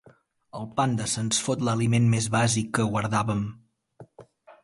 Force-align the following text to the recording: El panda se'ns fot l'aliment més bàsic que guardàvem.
El 0.59 0.63
panda 0.77 1.05
se'ns 1.11 1.41
fot 1.47 1.65
l'aliment 1.67 2.09
més 2.15 2.29
bàsic 2.37 2.71
que 2.79 2.87
guardàvem. 2.95 3.43